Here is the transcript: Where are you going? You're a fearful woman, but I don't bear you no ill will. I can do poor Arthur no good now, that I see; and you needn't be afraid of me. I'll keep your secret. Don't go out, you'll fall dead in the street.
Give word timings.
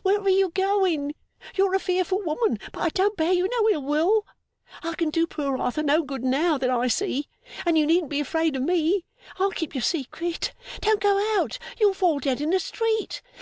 Where 0.00 0.18
are 0.18 0.28
you 0.30 0.48
going? 0.48 1.14
You're 1.56 1.74
a 1.74 1.78
fearful 1.78 2.22
woman, 2.22 2.58
but 2.72 2.80
I 2.80 2.88
don't 2.88 3.18
bear 3.18 3.34
you 3.34 3.46
no 3.52 3.68
ill 3.68 3.82
will. 3.82 4.26
I 4.82 4.94
can 4.94 5.10
do 5.10 5.26
poor 5.26 5.58
Arthur 5.58 5.82
no 5.82 6.02
good 6.02 6.24
now, 6.24 6.56
that 6.56 6.70
I 6.70 6.88
see; 6.88 7.28
and 7.66 7.76
you 7.76 7.84
needn't 7.86 8.08
be 8.08 8.20
afraid 8.20 8.56
of 8.56 8.62
me. 8.62 9.04
I'll 9.38 9.50
keep 9.50 9.74
your 9.74 9.82
secret. 9.82 10.54
Don't 10.80 11.02
go 11.02 11.22
out, 11.38 11.58
you'll 11.78 11.92
fall 11.92 12.18
dead 12.18 12.40
in 12.40 12.48
the 12.48 12.60
street. 12.60 13.20